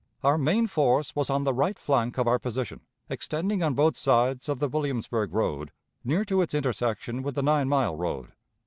Our 0.23 0.39
main 0.39 0.65
force 0.65 1.15
was 1.15 1.29
on 1.29 1.43
the 1.43 1.53
right 1.53 1.77
flank 1.77 2.17
of 2.17 2.27
our 2.27 2.39
position, 2.39 2.79
extending 3.07 3.61
on 3.61 3.75
both 3.75 3.95
sides 3.95 4.49
of 4.49 4.57
the 4.57 4.67
Williamsburg 4.67 5.31
road, 5.31 5.71
near 6.03 6.25
to 6.25 6.41
its 6.41 6.55
intersection 6.55 7.21
with 7.21 7.35
the 7.35 7.43
Nine 7.43 7.69
mile 7.69 7.95
road. 7.95 8.31